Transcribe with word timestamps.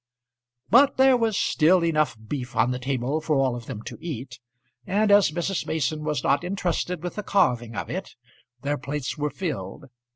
But 0.71 0.97
there 0.97 1.15
was 1.15 1.37
still 1.37 1.85
enough 1.85 2.17
beef 2.27 2.55
on 2.55 2.71
the 2.71 2.79
table 2.79 3.21
for 3.21 3.35
all 3.35 3.55
of 3.55 3.67
them 3.67 3.83
to 3.83 3.99
eat, 4.01 4.39
and 4.87 5.11
as 5.11 5.29
Mrs. 5.29 5.67
Mason 5.67 6.03
was 6.03 6.23
not 6.23 6.43
intrusted 6.43 7.03
with 7.03 7.17
the 7.17 7.21
carving 7.21 7.75
of 7.75 7.87
it, 7.87 8.15
their 8.63 8.79
plates 8.79 9.15
were 9.15 9.29
filled. 9.29 9.89